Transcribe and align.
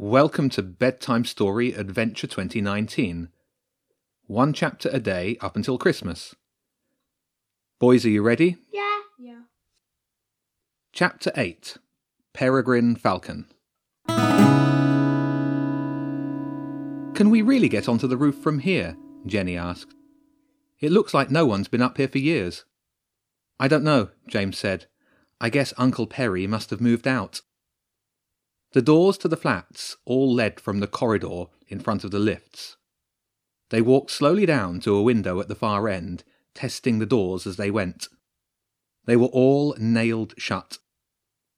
Welcome 0.00 0.48
to 0.50 0.62
Bedtime 0.62 1.24
Story 1.24 1.72
Adventure 1.72 2.28
2019. 2.28 3.30
One 4.28 4.52
chapter 4.52 4.88
a 4.90 5.00
day 5.00 5.36
up 5.40 5.56
until 5.56 5.76
Christmas. 5.76 6.36
Boys, 7.80 8.06
are 8.06 8.10
you 8.10 8.22
ready? 8.22 8.58
Yeah. 8.72 9.00
Yeah. 9.18 9.40
Chapter 10.92 11.32
8 11.36 11.78
Peregrine 12.32 12.94
Falcon. 12.94 13.46
Can 17.16 17.28
we 17.28 17.42
really 17.42 17.68
get 17.68 17.88
onto 17.88 18.06
the 18.06 18.16
roof 18.16 18.36
from 18.36 18.60
here? 18.60 18.96
Jenny 19.26 19.56
asked. 19.56 19.96
It 20.78 20.92
looks 20.92 21.12
like 21.12 21.32
no 21.32 21.44
one's 21.44 21.66
been 21.66 21.82
up 21.82 21.96
here 21.96 22.06
for 22.06 22.18
years. 22.18 22.64
I 23.58 23.66
don't 23.66 23.82
know, 23.82 24.10
James 24.28 24.58
said. 24.58 24.86
I 25.40 25.50
guess 25.50 25.74
Uncle 25.76 26.06
Perry 26.06 26.46
must 26.46 26.70
have 26.70 26.80
moved 26.80 27.08
out. 27.08 27.40
The 28.72 28.82
doors 28.82 29.16
to 29.18 29.28
the 29.28 29.36
flats 29.36 29.96
all 30.04 30.32
led 30.32 30.60
from 30.60 30.80
the 30.80 30.86
corridor 30.86 31.44
in 31.68 31.80
front 31.80 32.04
of 32.04 32.10
the 32.10 32.18
lifts. 32.18 32.76
They 33.70 33.80
walked 33.80 34.10
slowly 34.10 34.46
down 34.46 34.80
to 34.80 34.94
a 34.94 35.02
window 35.02 35.40
at 35.40 35.48
the 35.48 35.54
far 35.54 35.88
end, 35.88 36.24
testing 36.54 36.98
the 36.98 37.06
doors 37.06 37.46
as 37.46 37.56
they 37.56 37.70
went. 37.70 38.08
They 39.06 39.16
were 39.16 39.26
all 39.26 39.74
nailed 39.78 40.34
shut. 40.36 40.78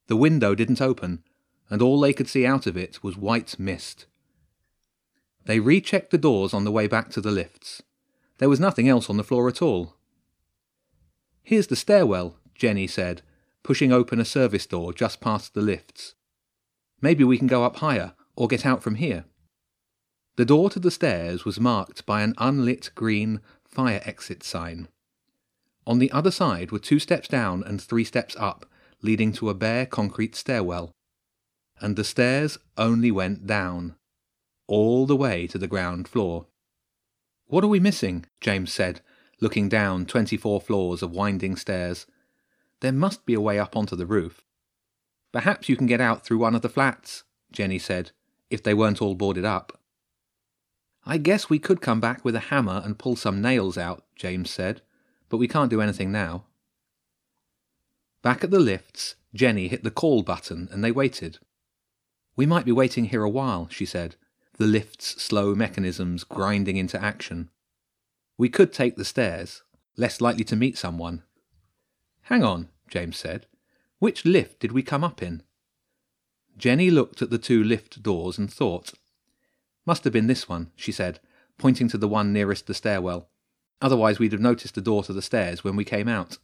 The 0.07 0.17
window 0.17 0.55
didn't 0.55 0.81
open, 0.81 1.25
and 1.69 1.83
all 1.83 2.01
they 2.01 2.13
could 2.13 2.29
see 2.29 2.47
out 2.47 2.67
of 2.67 2.77
it 2.77 3.03
was 3.03 3.17
white 3.17 3.59
mist. 3.59 4.07
They 5.45 5.59
rechecked 5.59 6.11
the 6.11 6.19
doors 6.19 6.55
on 6.55 6.65
the 6.65 6.73
way 6.73 6.87
back 6.87 7.11
to 7.11 7.21
the 7.21 7.31
lifts. 7.31 7.83
There 8.39 8.49
was 8.49 8.61
nothing 8.61 8.89
else 8.89 9.11
on 9.11 9.17
the 9.17 9.25
floor 9.25 9.49
at 9.49 9.63
all. 9.63 9.97
Here's 11.43 11.67
the 11.67 11.77
stairwell, 11.77 12.37
Jenny 12.55 12.87
said, 12.87 13.23
pushing 13.63 13.93
open 13.93 14.21
a 14.21 14.25
service 14.25 14.67
door 14.67 14.93
just 14.93 15.21
past 15.21 15.55
the 15.55 15.63
lifts. 15.63 16.15
Maybe 17.01 17.25
we 17.25 17.39
can 17.39 17.47
go 17.47 17.65
up 17.65 17.77
higher, 17.77 18.15
or 18.37 18.49
get 18.49 18.67
out 18.67 18.83
from 18.83 18.97
here. 18.97 19.25
The 20.37 20.45
door 20.45 20.71
to 20.71 20.79
the 20.79 20.91
stairs 20.91 21.45
was 21.45 21.61
marked 21.61 22.07
by 22.07 22.23
an 22.23 22.35
unlit 22.39 22.91
green 22.95 23.41
fire 23.65 24.01
exit 24.05 24.43
sign. 24.43 24.89
On 25.87 25.99
the 25.99 26.11
other 26.13 26.31
side 26.31 26.71
were 26.71 26.79
two 26.79 26.99
steps 26.99 27.29
down 27.29 27.63
and 27.65 27.81
three 27.81 28.05
steps 28.05 28.37
up, 28.39 28.67
leading 29.03 29.33
to 29.33 29.49
a 29.51 29.55
bare 29.55 29.87
concrete 29.87 30.37
stairwell. 30.37 30.93
And 31.81 31.97
the 31.97 32.05
stairs 32.05 32.59
only 32.77 33.11
went 33.11 33.47
down, 33.47 33.97
all 34.67 35.07
the 35.07 35.17
way 35.17 35.47
to 35.49 35.59
the 35.59 35.67
ground 35.67 36.07
floor. 36.07 36.47
What 37.47 37.65
are 37.65 37.69
we 37.69 37.81
missing? 37.81 38.27
James 38.41 38.73
said, 38.73 39.01
looking 39.41 39.69
down 39.69 40.07
twenty 40.07 40.37
four 40.37 40.61
floors 40.61 41.03
of 41.03 41.11
winding 41.11 41.57
stairs. 41.57 42.07
There 42.81 42.93
must 42.93 43.27
be 43.27 43.35
a 43.35 43.41
way 43.41 43.59
up 43.59 43.77
onto 43.77 43.97
the 43.97 44.07
roof. 44.07 44.45
Perhaps 45.33 45.69
you 45.69 45.77
can 45.77 45.87
get 45.87 46.01
out 46.01 46.25
through 46.25 46.39
one 46.39 46.55
of 46.55 46.63
the 46.63 46.69
flats, 46.69 47.25
Jenny 47.53 47.79
said, 47.79 48.11
if 48.51 48.63
they 48.63 48.75
weren't 48.75 49.01
all 49.01 49.15
boarded 49.15 49.45
up. 49.45 49.81
I 51.07 51.19
guess 51.19 51.49
we 51.49 51.59
could 51.59 51.81
come 51.81 52.01
back 52.01 52.25
with 52.25 52.35
a 52.35 52.41
hammer 52.51 52.83
and 52.85 52.99
pull 52.99 53.17
some 53.17 53.41
nails 53.41 53.79
out, 53.79 54.05
James 54.17 54.51
said, 54.51 54.83
but 55.29 55.39
we 55.39 55.49
can't 55.49 55.71
do 55.71 55.81
anything 55.81 56.13
now. 56.13 56.45
Back 58.23 58.45
at 58.45 58.51
the 58.51 58.61
lifts, 58.61 59.15
Jenny 59.35 59.69
hit 59.69 59.83
the 59.83 59.91
call 59.91 60.23
button 60.23 60.69
and 60.73 60.85
they 60.85 60.93
waited. 60.93 61.39
We 62.37 62.45
might 62.45 62.65
be 62.65 62.73
waiting 62.73 63.07
here 63.07 63.23
a 63.23 63.31
while, 63.31 63.69
she 63.71 63.87
said, 63.87 64.17
the 64.59 64.67
lift's 64.67 65.23
slow 65.23 65.55
mechanisms 65.55 66.23
grinding 66.23 66.77
into 66.77 67.03
action. 67.03 67.49
We 68.37 68.49
could 68.49 68.73
take 68.73 68.97
the 68.97 69.05
stairs, 69.05 69.63
less 69.97 70.21
likely 70.21 70.45
to 70.45 70.57
meet 70.57 70.77
someone. 70.77 71.23
Hang 72.23 72.43
on, 72.43 72.69
James 72.89 73.17
said. 73.17 73.47
Which 74.01 74.25
lift 74.25 74.61
did 74.61 74.73
we 74.73 74.83
come 74.83 75.05
up 75.05 75.23
in? 75.23 75.43
Jenny 76.57 76.91
looked 76.91 77.23
at 77.23 77.31
the 77.31 77.39
two 77.39 77.63
lift 77.63 78.03
doors 78.03 78.39
and 78.39 78.53
thought. 78.53 78.95
Must 79.87 80.05
have 80.05 80.13
been 80.13 80.27
this 80.27 80.49
one, 80.49 80.73
she 80.75 80.91
said, 80.91 81.21
pointing 81.59 81.87
to 81.89 81.99
the 81.99 82.09
one 82.09 82.33
nearest 82.33 82.67
the 82.67 82.75
stairwell. 82.75 83.29
Otherwise, 83.83 84.19
we'd 84.19 84.33
have 84.33 84.41
noticed 84.41 84.75
the 84.75 84.81
door 84.81 85.03
to 85.05 85.13
the 85.13 85.23
stairs 85.23 85.63
when 85.63 85.77
we 85.77 85.85
came 85.85 86.09
out. 86.09 86.39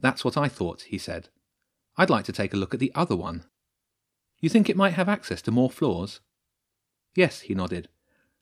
That's 0.00 0.24
what 0.24 0.36
I 0.36 0.48
thought, 0.48 0.82
he 0.82 0.98
said. 0.98 1.28
I'd 1.96 2.10
like 2.10 2.24
to 2.26 2.32
take 2.32 2.54
a 2.54 2.56
look 2.56 2.74
at 2.74 2.80
the 2.80 2.92
other 2.94 3.16
one. 3.16 3.44
You 4.40 4.48
think 4.48 4.70
it 4.70 4.76
might 4.76 4.94
have 4.94 5.08
access 5.08 5.42
to 5.42 5.50
more 5.50 5.70
floors? 5.70 6.20
Yes, 7.14 7.40
he 7.40 7.54
nodded. 7.54 7.88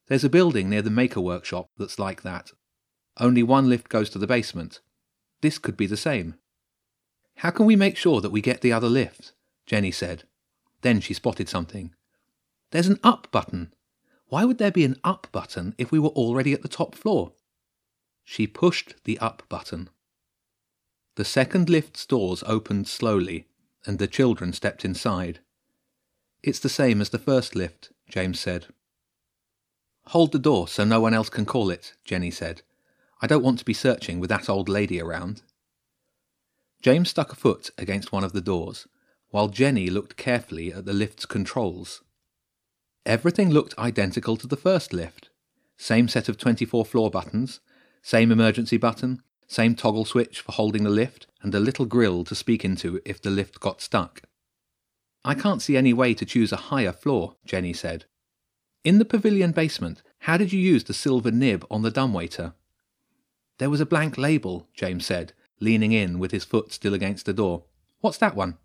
There's 0.09 0.25
a 0.25 0.31
building 0.31 0.69
near 0.69 0.83
the 0.83 0.91
maker 0.91 1.21
workshop 1.21 1.69
that's 1.79 1.99
like 1.99 2.23
that. 2.23 2.53
Only 3.19 3.43
one 3.43 3.69
lift 3.69 3.89
goes 3.89 4.11
to 4.11 4.19
the 4.19 4.27
basement. 4.27 4.81
This 5.41 5.59
could 5.59 5.77
be 5.77 5.87
the 5.87 5.97
same. 5.97 6.35
How 7.41 7.49
can 7.49 7.65
we 7.65 7.75
make 7.75 7.97
sure 7.97 8.21
that 8.21 8.33
we 8.33 8.43
get 8.43 8.61
the 8.61 8.75
other 8.75 8.91
lift? 8.91 9.33
Jenny 9.65 9.91
said. 9.91 10.25
Then 10.83 11.01
she 11.01 11.15
spotted 11.15 11.49
something. 11.49 11.95
There's 12.71 12.87
an 12.87 13.01
up 13.03 13.29
button. 13.31 13.73
Why 14.27 14.45
would 14.45 14.59
there 14.59 14.71
be 14.71 14.85
an 14.85 15.01
up 15.05 15.27
button 15.33 15.75
if 15.79 15.91
we 15.91 15.99
were 15.99 16.11
already 16.11 16.53
at 16.53 16.61
the 16.61 16.69
top 16.69 16.95
floor? 16.95 17.33
She 18.25 18.47
pushed 18.47 18.93
the 19.05 19.19
up 19.21 19.43
button. 19.49 19.89
The 21.15 21.25
second 21.25 21.71
lift's 21.71 22.05
doors 22.05 22.45
opened 22.47 22.89
slowly, 22.89 23.47
and 23.87 23.99
the 23.99 24.07
children 24.07 24.53
stepped 24.53 24.85
inside. 24.85 25.41
It's 26.43 26.59
the 26.59 26.69
same 26.69 27.01
as 27.01 27.09
the 27.09 27.19
first 27.19 27.57
lift, 27.57 27.91
James 28.11 28.39
said. 28.39 28.67
Hold 30.09 30.33
the 30.33 30.39
door 30.39 30.69
so 30.69 30.85
no 30.85 31.01
one 31.01 31.15
else 31.15 31.31
can 31.31 31.47
call 31.47 31.71
it, 31.71 31.95
Jenny 32.05 32.31
said. 32.31 32.61
I 33.23 33.27
don't 33.27 33.43
want 33.43 33.59
to 33.61 33.65
be 33.65 33.73
searching 33.73 34.21
with 34.21 34.29
that 34.29 34.51
old 34.51 34.69
lady 34.69 35.01
around. 35.01 35.41
James 36.81 37.11
stuck 37.11 37.33
a 37.33 37.37
foot 37.37 37.71
against 37.77 38.13
one 38.13 38.25
of 38.25 38.33
the 38.33 38.41
doors, 38.41 38.89
while 39.31 39.49
Jenny 39.49 39.91
looked 39.91 40.17
carefully 40.17 40.73
at 40.73 40.87
the 40.87 40.93
lift's 40.93 41.27
controls. 41.27 42.03
Everything 43.05 43.51
looked 43.51 43.79
identical 43.79 44.37
to 44.37 44.47
the 44.47 44.57
first 44.57 44.93
lift. 44.93 45.29
Same 45.77 46.09
set 46.09 46.29
of 46.29 46.39
24 46.39 46.85
floor 46.85 47.11
buttons, 47.11 47.61
same 48.03 48.33
emergency 48.33 48.77
button, 48.77 49.23
same 49.47 49.75
toggle 49.75 50.05
switch 50.05 50.41
for 50.41 50.53
holding 50.53 50.85
the 50.85 50.91
lift, 50.91 51.27
and 51.43 51.55
a 51.55 51.61
little 51.61 51.85
grill 51.85 52.25
to 52.25 52.35
speak 52.35 52.65
into 52.65 53.01
if 53.05 53.21
the 53.21 53.31
lift 53.31 53.61
got 53.61 53.81
stuck. 53.81 54.23
I 55.25 55.35
can't 55.35 55.61
see 55.61 55.77
any 55.77 55.93
way 55.93 56.15
to 56.15 56.25
choose 56.25 56.53
a 56.53 56.57
higher 56.57 56.93
floor, 56.93 57.37
Jenny 57.45 57.75
said. 57.75 58.07
In 58.85 58.99
the 58.99 59.05
pavilion 59.05 59.53
basement, 59.53 60.03
how 60.21 60.39
did 60.39 60.53
you 60.53 60.61
use 60.61 60.85
the 60.85 60.95
silver 60.95 61.31
nib 61.31 61.67
on 61.71 61.83
the 61.83 61.91
dumbwaiter? 61.91 62.55
There 63.59 63.69
was 63.69 63.81
a 63.81 63.87
blank 63.87 64.17
label, 64.17 64.69
James 64.75 65.05
said, 65.05 65.35
leaning 65.61 65.93
in 65.93 66.19
with 66.19 66.33
his 66.33 66.45
foot 66.45 66.73
still 66.73 66.95
against 66.95 67.27
the 67.27 67.33
door. 67.33 67.65
What's 68.01 68.19
that 68.19 68.35
one? 68.35 68.59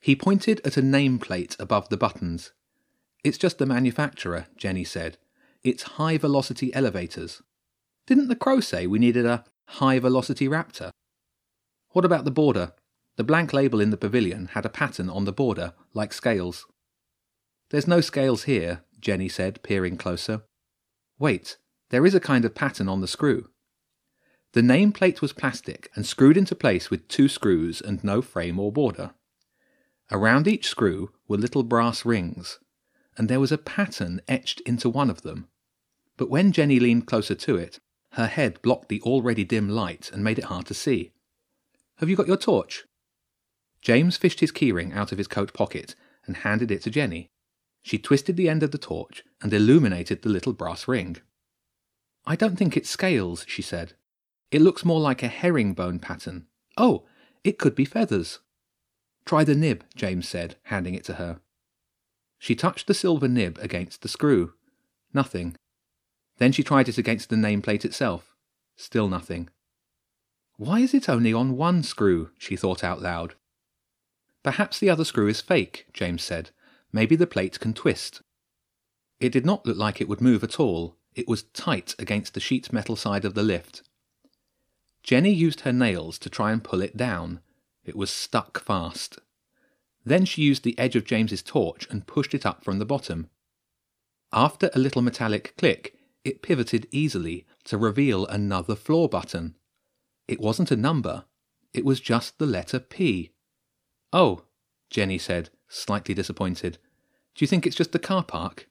He 0.00 0.14
pointed 0.14 0.60
at 0.66 0.76
a 0.76 0.82
nameplate 0.82 1.58
above 1.58 1.88
the 1.88 1.96
buttons. 1.96 2.52
It's 3.22 3.38
just 3.38 3.58
the 3.58 3.66
manufacturer, 3.66 4.46
Jenny 4.56 4.84
said. 4.84 5.16
It's 5.62 5.94
high 5.94 6.18
velocity 6.18 6.74
elevators. 6.74 7.40
Didn't 8.06 8.28
the 8.28 8.36
crow 8.36 8.60
say 8.60 8.86
we 8.86 8.98
needed 8.98 9.24
a 9.24 9.44
high 9.66 9.98
velocity 9.98 10.46
raptor? 10.46 10.90
What 11.90 12.04
about 12.04 12.24
the 12.24 12.30
border? 12.30 12.72
The 13.16 13.24
blank 13.24 13.52
label 13.52 13.80
in 13.80 13.90
the 13.90 13.96
pavilion 13.96 14.50
had 14.52 14.66
a 14.66 14.68
pattern 14.68 15.08
on 15.08 15.24
the 15.24 15.32
border, 15.32 15.72
like 15.94 16.12
scales. 16.12 16.66
There's 17.70 17.86
no 17.86 18.00
scales 18.00 18.42
here, 18.42 18.82
Jenny 19.00 19.28
said, 19.28 19.62
peering 19.62 19.96
closer. 19.96 20.42
Wait, 21.18 21.56
there 21.90 22.04
is 22.04 22.14
a 22.14 22.20
kind 22.20 22.44
of 22.44 22.54
pattern 22.54 22.88
on 22.88 23.00
the 23.00 23.08
screw. 23.08 23.48
The 24.54 24.62
nameplate 24.62 25.20
was 25.20 25.32
plastic 25.32 25.90
and 25.96 26.06
screwed 26.06 26.36
into 26.36 26.54
place 26.54 26.88
with 26.88 27.08
two 27.08 27.28
screws 27.28 27.80
and 27.80 28.04
no 28.04 28.22
frame 28.22 28.60
or 28.60 28.70
border. 28.70 29.10
Around 30.12 30.46
each 30.46 30.68
screw 30.68 31.10
were 31.26 31.36
little 31.36 31.64
brass 31.64 32.04
rings, 32.04 32.60
and 33.18 33.28
there 33.28 33.40
was 33.40 33.50
a 33.50 33.58
pattern 33.58 34.20
etched 34.28 34.60
into 34.60 34.88
one 34.88 35.10
of 35.10 35.22
them. 35.22 35.48
But 36.16 36.30
when 36.30 36.52
Jenny 36.52 36.78
leaned 36.78 37.08
closer 37.08 37.34
to 37.34 37.56
it, 37.56 37.80
her 38.12 38.28
head 38.28 38.62
blocked 38.62 38.90
the 38.90 39.02
already 39.02 39.42
dim 39.42 39.68
light 39.68 40.08
and 40.12 40.22
made 40.22 40.38
it 40.38 40.44
hard 40.44 40.66
to 40.66 40.74
see. 40.74 41.10
Have 41.96 42.08
you 42.08 42.14
got 42.14 42.28
your 42.28 42.36
torch? 42.36 42.84
James 43.82 44.16
fished 44.16 44.38
his 44.38 44.52
keyring 44.52 44.94
out 44.94 45.10
of 45.10 45.18
his 45.18 45.26
coat 45.26 45.52
pocket 45.52 45.96
and 46.26 46.36
handed 46.36 46.70
it 46.70 46.82
to 46.82 46.90
Jenny. 46.90 47.28
She 47.82 47.98
twisted 47.98 48.36
the 48.36 48.48
end 48.48 48.62
of 48.62 48.70
the 48.70 48.78
torch 48.78 49.24
and 49.42 49.52
illuminated 49.52 50.22
the 50.22 50.28
little 50.28 50.52
brass 50.52 50.86
ring. 50.86 51.16
I 52.24 52.36
don't 52.36 52.54
think 52.54 52.76
it's 52.76 52.88
scales, 52.88 53.44
she 53.48 53.60
said. 53.60 53.94
It 54.54 54.62
looks 54.62 54.84
more 54.84 55.00
like 55.00 55.24
a 55.24 55.26
herringbone 55.26 55.98
pattern. 55.98 56.46
Oh, 56.78 57.02
it 57.42 57.58
could 57.58 57.74
be 57.74 57.84
feathers. 57.84 58.38
Try 59.24 59.42
the 59.42 59.56
nib, 59.56 59.82
James 59.96 60.28
said, 60.28 60.54
handing 60.66 60.94
it 60.94 61.02
to 61.06 61.14
her. 61.14 61.40
She 62.38 62.54
touched 62.54 62.86
the 62.86 62.94
silver 62.94 63.26
nib 63.26 63.58
against 63.60 64.02
the 64.02 64.08
screw. 64.08 64.52
Nothing. 65.12 65.56
Then 66.38 66.52
she 66.52 66.62
tried 66.62 66.88
it 66.88 66.98
against 66.98 67.30
the 67.30 67.36
nameplate 67.36 67.84
itself. 67.84 68.36
Still 68.76 69.08
nothing. 69.08 69.48
Why 70.56 70.78
is 70.78 70.94
it 70.94 71.08
only 71.08 71.32
on 71.32 71.56
one 71.56 71.82
screw? 71.82 72.30
she 72.38 72.54
thought 72.54 72.84
out 72.84 73.02
loud. 73.02 73.34
Perhaps 74.44 74.78
the 74.78 74.88
other 74.88 75.04
screw 75.04 75.26
is 75.26 75.40
fake, 75.40 75.88
James 75.92 76.22
said. 76.22 76.50
Maybe 76.92 77.16
the 77.16 77.26
plate 77.26 77.58
can 77.58 77.74
twist. 77.74 78.22
It 79.18 79.32
did 79.32 79.44
not 79.44 79.66
look 79.66 79.76
like 79.76 80.00
it 80.00 80.08
would 80.08 80.20
move 80.20 80.44
at 80.44 80.60
all. 80.60 80.94
It 81.16 81.26
was 81.26 81.42
tight 81.42 81.96
against 81.98 82.34
the 82.34 82.40
sheet 82.40 82.72
metal 82.72 82.94
side 82.94 83.24
of 83.24 83.34
the 83.34 83.42
lift. 83.42 83.82
Jenny 85.04 85.30
used 85.30 85.60
her 85.60 85.72
nails 85.72 86.18
to 86.18 86.30
try 86.30 86.50
and 86.50 86.64
pull 86.64 86.80
it 86.80 86.96
down. 86.96 87.40
It 87.84 87.94
was 87.94 88.10
stuck 88.10 88.58
fast. 88.58 89.20
Then 90.04 90.24
she 90.24 90.42
used 90.42 90.64
the 90.64 90.78
edge 90.78 90.96
of 90.96 91.04
James's 91.04 91.42
torch 91.42 91.86
and 91.90 92.06
pushed 92.06 92.34
it 92.34 92.46
up 92.46 92.64
from 92.64 92.78
the 92.78 92.86
bottom. 92.86 93.28
After 94.32 94.70
a 94.74 94.78
little 94.78 95.02
metallic 95.02 95.54
click, 95.58 95.94
it 96.24 96.42
pivoted 96.42 96.88
easily 96.90 97.46
to 97.64 97.76
reveal 97.76 98.26
another 98.26 98.74
floor 98.74 99.08
button. 99.08 99.56
It 100.26 100.40
wasn't 100.40 100.70
a 100.70 100.76
number, 100.76 101.26
it 101.74 101.84
was 101.84 102.00
just 102.00 102.38
the 102.38 102.46
letter 102.46 102.80
P. 102.80 103.32
Oh, 104.10 104.44
Jenny 104.88 105.18
said, 105.18 105.50
slightly 105.68 106.14
disappointed. 106.14 106.78
Do 107.34 107.42
you 107.44 107.46
think 107.46 107.66
it's 107.66 107.76
just 107.76 107.92
the 107.92 107.98
car 107.98 108.24
park? 108.24 108.68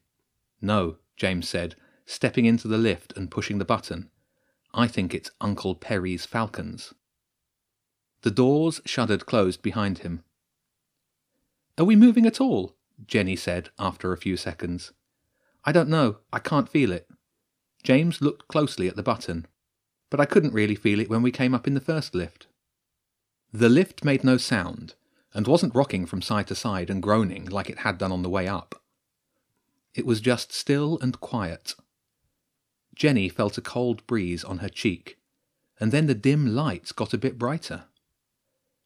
No, 0.62 0.98
James 1.16 1.48
said, 1.48 1.76
stepping 2.08 2.46
into 2.46 2.68
the 2.68 2.78
lift 2.78 3.14
and 3.16 3.30
pushing 3.30 3.60
the 3.60 3.66
button. 3.66 4.10
I 4.74 4.88
think 4.88 5.14
it's 5.14 5.32
Uncle 5.40 5.76
Perry's 5.76 6.26
falcons. 6.26 6.94
The 8.22 8.32
doors 8.32 8.82
shuddered 8.86 9.26
closed 9.26 9.62
behind 9.62 10.00
him. 10.00 10.24
Are 11.78 11.86
we 11.86 11.96
moving 11.96 12.26
at 12.26 12.42
all? 12.42 12.76
Jenny 13.06 13.36
said 13.36 13.70
after 13.78 14.12
a 14.12 14.18
few 14.18 14.38
seconds. 14.38 14.92
I 15.66 15.72
don't 15.72 15.90
know. 15.90 16.18
I 16.32 16.40
can't 16.40 16.70
feel 16.70 16.92
it. 16.92 17.08
James 17.84 18.22
looked 18.22 18.48
closely 18.48 18.88
at 18.88 18.96
the 18.96 19.04
button, 19.04 19.46
but 20.10 20.20
I 20.20 20.26
couldn't 20.26 20.54
really 20.54 20.76
feel 20.76 21.00
it 21.00 21.10
when 21.10 21.22
we 21.22 21.32
came 21.32 21.54
up 21.54 21.68
in 21.68 21.74
the 21.74 21.82
first 21.82 22.16
lift. 22.16 22.48
The 23.52 23.70
lift 23.70 24.04
made 24.04 24.24
no 24.24 24.38
sound, 24.38 24.96
and 25.34 25.48
wasn't 25.48 25.76
rocking 25.76 26.06
from 26.06 26.22
side 26.22 26.48
to 26.48 26.56
side 26.56 26.90
and 26.90 27.04
groaning 27.04 27.46
like 27.46 27.70
it 27.70 27.80
had 27.80 27.98
done 27.98 28.12
on 28.12 28.24
the 28.24 28.30
way 28.30 28.48
up. 28.48 28.82
It 29.94 30.06
was 30.06 30.22
just 30.22 30.52
still 30.52 30.98
and 31.02 31.20
quiet. 31.20 31.76
Jenny 32.96 33.30
felt 33.30 33.58
a 33.58 33.62
cold 33.62 34.06
breeze 34.08 34.44
on 34.44 34.60
her 34.60 34.70
cheek, 34.70 35.18
and 35.80 35.92
then 35.92 36.08
the 36.08 36.16
dim 36.16 36.56
light 36.56 36.92
got 36.96 37.14
a 37.14 37.18
bit 37.18 37.38
brighter. 37.38 37.86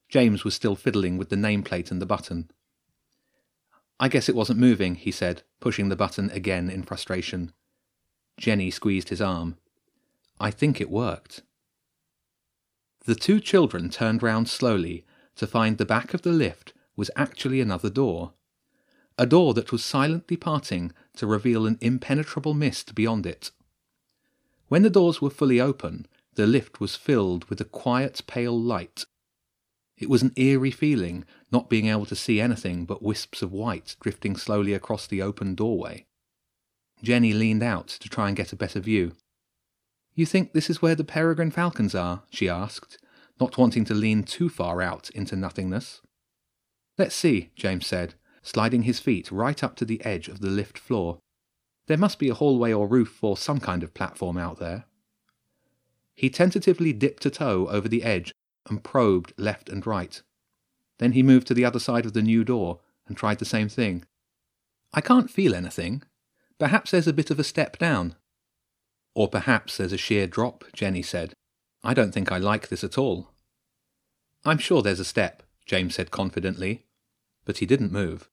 James 0.08 0.44
was 0.44 0.54
still 0.54 0.74
fiddling 0.74 1.18
with 1.18 1.28
the 1.28 1.36
nameplate 1.36 1.90
and 1.90 2.00
the 2.00 2.06
button. 2.06 2.50
I 4.00 4.08
guess 4.08 4.28
it 4.28 4.34
wasn't 4.34 4.60
moving, 4.60 4.94
he 4.94 5.10
said, 5.10 5.42
pushing 5.60 5.88
the 5.88 5.96
button 5.96 6.30
again 6.30 6.70
in 6.70 6.82
frustration. 6.82 7.52
Jenny 8.38 8.70
squeezed 8.70 9.08
his 9.08 9.20
arm. 9.20 9.56
I 10.40 10.50
think 10.50 10.80
it 10.80 10.90
worked. 10.90 11.42
The 13.04 13.14
two 13.14 13.40
children 13.40 13.90
turned 13.90 14.22
round 14.22 14.48
slowly 14.48 15.04
to 15.36 15.46
find 15.46 15.78
the 15.78 15.84
back 15.84 16.14
of 16.14 16.22
the 16.22 16.30
lift 16.30 16.72
was 16.96 17.10
actually 17.16 17.60
another 17.60 17.90
door. 17.90 18.34
A 19.18 19.26
door 19.26 19.52
that 19.54 19.72
was 19.72 19.84
silently 19.84 20.36
parting 20.36 20.92
to 21.16 21.26
reveal 21.26 21.66
an 21.66 21.78
impenetrable 21.80 22.54
mist 22.54 22.94
beyond 22.94 23.26
it. 23.26 23.50
When 24.68 24.82
the 24.82 24.90
doors 24.90 25.20
were 25.20 25.30
fully 25.30 25.60
open, 25.60 26.06
the 26.34 26.46
lift 26.46 26.80
was 26.80 26.94
filled 26.94 27.44
with 27.46 27.60
a 27.60 27.64
quiet 27.64 28.22
pale 28.26 28.58
light. 28.58 29.06
It 29.96 30.08
was 30.08 30.22
an 30.22 30.32
eerie 30.36 30.70
feeling, 30.70 31.24
not 31.50 31.68
being 31.68 31.86
able 31.86 32.06
to 32.06 32.14
see 32.14 32.40
anything 32.40 32.84
but 32.84 33.02
wisps 33.02 33.42
of 33.42 33.52
white 33.52 33.96
drifting 34.00 34.36
slowly 34.36 34.72
across 34.74 35.06
the 35.06 35.22
open 35.22 35.54
doorway. 35.54 36.06
Jenny 37.02 37.32
leaned 37.32 37.62
out 37.62 37.88
to 37.88 38.08
try 38.08 38.28
and 38.28 38.36
get 38.36 38.52
a 38.52 38.56
better 38.56 38.80
view. 38.80 39.12
You 40.14 40.26
think 40.26 40.52
this 40.52 40.68
is 40.68 40.82
where 40.82 40.94
the 40.94 41.04
peregrine 41.04 41.50
falcons 41.50 41.94
are? 41.94 42.22
she 42.30 42.48
asked, 42.48 42.98
not 43.40 43.56
wanting 43.56 43.84
to 43.86 43.94
lean 43.94 44.24
too 44.24 44.48
far 44.48 44.82
out 44.82 45.10
into 45.10 45.36
nothingness. 45.36 46.00
Let's 46.96 47.14
see, 47.14 47.50
James 47.54 47.86
said, 47.86 48.14
sliding 48.42 48.82
his 48.82 48.98
feet 48.98 49.30
right 49.30 49.62
up 49.62 49.76
to 49.76 49.84
the 49.84 50.04
edge 50.04 50.28
of 50.28 50.40
the 50.40 50.50
lift 50.50 50.78
floor. 50.78 51.18
There 51.88 51.96
must 51.96 52.18
be 52.18 52.28
a 52.28 52.34
hallway 52.34 52.72
or 52.72 52.86
roof 52.86 53.24
or 53.24 53.36
some 53.36 53.60
kind 53.60 53.82
of 53.82 53.94
platform 53.94 54.36
out 54.36 54.58
there. 54.58 54.84
He 56.14 56.28
tentatively 56.28 56.92
dipped 56.92 57.24
a 57.24 57.30
toe 57.30 57.66
over 57.70 57.88
the 57.88 58.02
edge 58.02 58.32
and 58.68 58.84
probed 58.84 59.32
left 59.38 59.70
and 59.70 59.86
right. 59.86 60.20
Then 60.98 61.12
he 61.12 61.22
moved 61.22 61.46
to 61.46 61.54
the 61.54 61.64
other 61.64 61.78
side 61.78 62.04
of 62.04 62.12
the 62.12 62.22
new 62.22 62.44
door 62.44 62.80
and 63.06 63.16
tried 63.16 63.38
the 63.38 63.46
same 63.46 63.70
thing. 63.70 64.04
I 64.92 65.00
can't 65.00 65.30
feel 65.30 65.54
anything. 65.54 66.02
Perhaps 66.58 66.90
there's 66.90 67.08
a 67.08 67.12
bit 67.12 67.30
of 67.30 67.38
a 67.38 67.44
step 67.44 67.78
down. 67.78 68.16
Or 69.14 69.26
perhaps 69.26 69.78
there's 69.78 69.92
a 69.92 69.98
sheer 69.98 70.26
drop, 70.26 70.64
Jenny 70.74 71.02
said. 71.02 71.32
I 71.82 71.94
don't 71.94 72.12
think 72.12 72.30
I 72.30 72.36
like 72.36 72.68
this 72.68 72.84
at 72.84 72.98
all. 72.98 73.30
I'm 74.44 74.58
sure 74.58 74.82
there's 74.82 75.00
a 75.00 75.04
step, 75.04 75.42
James 75.64 75.94
said 75.94 76.10
confidently, 76.10 76.84
but 77.46 77.58
he 77.58 77.66
didn't 77.66 77.92
move. 77.92 78.28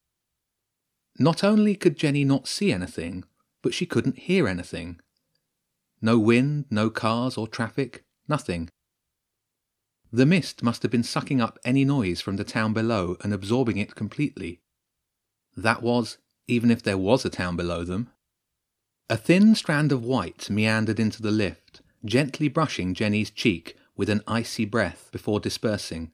Not 1.17 1.43
only 1.43 1.75
could 1.75 1.97
Jenny 1.97 2.25
not 2.25 2.47
see 2.47 2.73
anything, 2.73 3.23
but 3.65 3.73
she 3.73 3.87
couldn't 3.87 4.19
hear 4.19 4.47
anything. 4.47 4.99
No 5.99 6.19
wind, 6.19 6.65
no 6.69 6.91
cars 6.91 7.35
or 7.35 7.47
traffic, 7.47 8.03
nothing. 8.27 8.69
The 10.13 10.27
mist 10.27 10.61
must 10.61 10.83
have 10.83 10.91
been 10.91 11.01
sucking 11.01 11.41
up 11.41 11.57
any 11.65 11.83
noise 11.83 12.21
from 12.21 12.35
the 12.35 12.43
town 12.43 12.73
below 12.73 13.17
and 13.21 13.33
absorbing 13.33 13.77
it 13.77 13.95
completely. 13.95 14.61
That 15.57 15.81
was, 15.81 16.19
even 16.47 16.69
if 16.69 16.83
there 16.83 16.99
was 16.99 17.25
a 17.25 17.29
town 17.31 17.55
below 17.55 17.83
them. 17.83 18.11
A 19.09 19.17
thin 19.17 19.55
strand 19.55 19.91
of 19.91 20.03
white 20.03 20.47
meandered 20.47 20.99
into 20.99 21.23
the 21.23 21.31
lift, 21.31 21.81
gently 22.05 22.47
brushing 22.47 22.93
Jenny's 22.93 23.31
cheek 23.31 23.75
with 23.97 24.11
an 24.11 24.21
icy 24.27 24.65
breath 24.65 25.09
before 25.11 25.39
dispersing. 25.39 26.13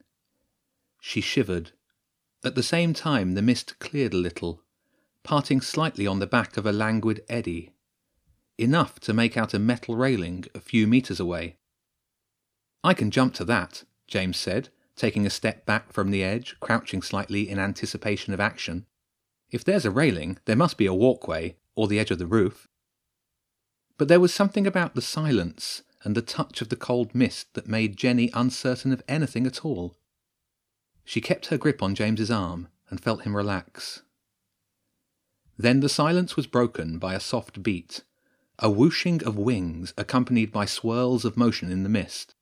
She 1.02 1.20
shivered. 1.20 1.72
At 2.42 2.54
the 2.54 2.62
same 2.62 2.94
time, 2.94 3.34
the 3.34 3.42
mist 3.42 3.78
cleared 3.78 4.14
a 4.14 4.16
little, 4.16 4.62
parting 5.24 5.60
slightly 5.60 6.06
on 6.06 6.18
the 6.18 6.26
back 6.26 6.56
of 6.56 6.66
a 6.66 6.72
languid 6.72 7.22
eddy, 7.28 7.72
enough 8.58 9.00
to 9.00 9.12
make 9.12 9.36
out 9.36 9.54
a 9.54 9.58
metal 9.58 9.96
railing 9.96 10.44
a 10.54 10.60
few 10.60 10.86
metres 10.86 11.20
away. 11.20 11.56
I 12.84 12.94
can 12.94 13.10
jump 13.10 13.34
to 13.34 13.44
that, 13.44 13.84
James 14.06 14.36
said, 14.36 14.68
taking 14.96 15.24
a 15.24 15.30
step 15.30 15.64
back 15.64 15.92
from 15.92 16.10
the 16.10 16.22
edge, 16.22 16.56
crouching 16.60 17.02
slightly 17.02 17.48
in 17.48 17.58
anticipation 17.58 18.34
of 18.34 18.40
action. 18.40 18.86
If 19.50 19.64
there's 19.64 19.84
a 19.84 19.90
railing, 19.90 20.38
there 20.44 20.56
must 20.56 20.76
be 20.76 20.86
a 20.86 20.94
walkway, 20.94 21.56
or 21.74 21.88
the 21.88 21.98
edge 21.98 22.10
of 22.10 22.18
the 22.18 22.26
roof. 22.26 22.68
But 23.98 24.08
there 24.08 24.20
was 24.20 24.34
something 24.34 24.66
about 24.66 24.94
the 24.94 25.02
silence 25.02 25.82
and 26.02 26.14
the 26.14 26.22
touch 26.22 26.60
of 26.60 26.68
the 26.68 26.76
cold 26.76 27.14
mist 27.14 27.54
that 27.54 27.68
made 27.68 27.96
Jenny 27.96 28.30
uncertain 28.34 28.92
of 28.92 29.02
anything 29.06 29.46
at 29.46 29.64
all. 29.64 29.96
She 31.04 31.20
kept 31.20 31.46
her 31.46 31.58
grip 31.58 31.82
on 31.82 31.94
James's 31.94 32.30
arm 32.30 32.68
and 32.90 33.00
felt 33.00 33.22
him 33.22 33.36
relax. 33.36 34.02
Then 35.62 35.78
the 35.78 35.88
silence 35.88 36.34
was 36.34 36.48
broken 36.48 36.98
by 36.98 37.14
a 37.14 37.20
soft 37.20 37.62
beat, 37.62 38.02
a 38.58 38.68
whooshing 38.68 39.22
of 39.22 39.36
wings 39.36 39.94
accompanied 39.96 40.50
by 40.50 40.64
swirls 40.64 41.24
of 41.24 41.36
motion 41.36 41.70
in 41.70 41.84
the 41.84 41.88
mist. 41.88 42.34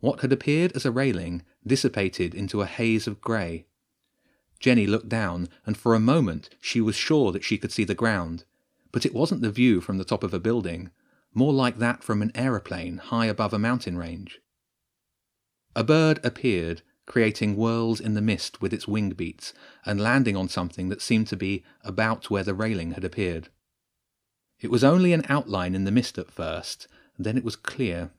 What 0.00 0.20
had 0.20 0.34
appeared 0.34 0.72
as 0.72 0.84
a 0.84 0.90
railing 0.90 1.44
dissipated 1.66 2.34
into 2.34 2.60
a 2.60 2.66
haze 2.66 3.06
of 3.06 3.22
grey. 3.22 3.64
Jenny 4.60 4.86
looked 4.86 5.08
down, 5.08 5.48
and 5.64 5.78
for 5.78 5.94
a 5.94 5.98
moment 5.98 6.50
she 6.60 6.78
was 6.78 6.94
sure 6.94 7.32
that 7.32 7.42
she 7.42 7.56
could 7.56 7.72
see 7.72 7.84
the 7.84 7.94
ground, 7.94 8.44
but 8.92 9.06
it 9.06 9.14
wasn't 9.14 9.40
the 9.40 9.50
view 9.50 9.80
from 9.80 9.96
the 9.96 10.04
top 10.04 10.22
of 10.22 10.34
a 10.34 10.38
building, 10.38 10.90
more 11.32 11.54
like 11.54 11.78
that 11.78 12.04
from 12.04 12.20
an 12.20 12.32
aeroplane 12.34 12.98
high 12.98 13.24
above 13.24 13.54
a 13.54 13.58
mountain 13.58 13.96
range. 13.96 14.42
A 15.74 15.82
bird 15.82 16.20
appeared 16.22 16.82
creating 17.06 17.54
whirls 17.54 18.00
in 18.00 18.14
the 18.14 18.20
mist 18.20 18.60
with 18.60 18.72
its 18.72 18.88
wing 18.88 19.10
beats, 19.10 19.52
and 19.84 20.00
landing 20.00 20.36
on 20.36 20.48
something 20.48 20.88
that 20.88 21.00
seemed 21.00 21.26
to 21.28 21.36
be 21.36 21.64
about 21.82 22.30
where 22.30 22.42
the 22.42 22.54
railing 22.54 22.92
had 22.92 23.04
appeared. 23.04 23.48
It 24.60 24.70
was 24.70 24.84
only 24.84 25.12
an 25.12 25.24
outline 25.28 25.74
in 25.74 25.84
the 25.84 25.90
mist 25.90 26.18
at 26.18 26.30
first, 26.30 26.88
then 27.18 27.36
it 27.36 27.44
was 27.44 27.56
clear. 27.56 28.10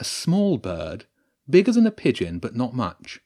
A 0.00 0.04
small 0.04 0.58
bird, 0.58 1.06
bigger 1.48 1.72
than 1.72 1.86
a 1.86 1.90
pigeon, 1.90 2.38
but 2.38 2.56
not 2.56 2.74
much. 2.74 3.20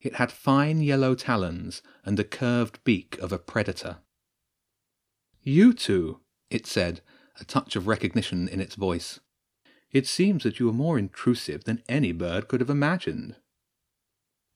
It 0.00 0.16
had 0.16 0.32
fine 0.32 0.80
yellow 0.80 1.14
talons 1.14 1.80
and 2.04 2.18
the 2.18 2.24
curved 2.24 2.82
beak 2.84 3.18
of 3.18 3.32
a 3.32 3.38
predator. 3.38 3.98
You 5.42 5.72
two, 5.72 6.20
it 6.50 6.66
said, 6.66 7.00
a 7.40 7.44
touch 7.44 7.76
of 7.76 7.86
recognition 7.86 8.48
in 8.48 8.60
its 8.60 8.74
voice. 8.74 9.20
It 9.90 10.06
seems 10.06 10.42
that 10.42 10.58
you 10.58 10.68
are 10.68 10.74
more 10.74 10.98
intrusive 10.98 11.64
than 11.64 11.82
any 11.88 12.12
bird 12.12 12.48
could 12.48 12.60
have 12.60 12.70
imagined. 12.70 13.36